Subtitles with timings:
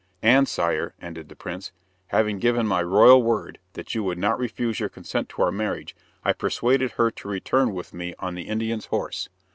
[0.23, 1.71] "And, Sire," ended the prince,
[2.07, 5.95] "having given my royal word that you would not refuse your consent to our marriage,
[6.25, 9.29] I persuaded her to return with me on the Indian's horse.